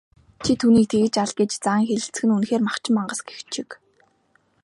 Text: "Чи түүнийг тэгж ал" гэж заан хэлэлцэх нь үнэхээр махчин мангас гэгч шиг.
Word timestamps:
"Чи 0.43 0.51
түүнийг 0.59 0.87
тэгж 0.93 1.15
ал" 1.23 1.33
гэж 1.39 1.51
заан 1.63 1.81
хэлэлцэх 1.87 2.23
нь 2.25 2.35
үнэхээр 2.37 2.63
махчин 2.65 2.93
мангас 2.95 3.21
гэгч 3.27 3.47
шиг. 3.55 3.69